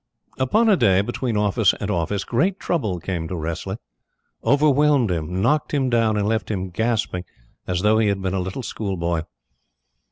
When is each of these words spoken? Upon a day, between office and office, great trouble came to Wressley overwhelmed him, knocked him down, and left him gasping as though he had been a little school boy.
Upon 0.39 0.67
a 0.67 0.75
day, 0.75 1.01
between 1.01 1.37
office 1.37 1.75
and 1.79 1.91
office, 1.91 2.23
great 2.23 2.59
trouble 2.59 2.99
came 2.99 3.27
to 3.27 3.35
Wressley 3.35 3.77
overwhelmed 4.43 5.11
him, 5.11 5.43
knocked 5.43 5.75
him 5.75 5.91
down, 5.91 6.17
and 6.17 6.27
left 6.27 6.49
him 6.49 6.71
gasping 6.71 7.23
as 7.67 7.81
though 7.83 7.99
he 7.99 8.07
had 8.07 8.19
been 8.19 8.33
a 8.33 8.39
little 8.39 8.63
school 8.63 8.97
boy. 8.97 9.21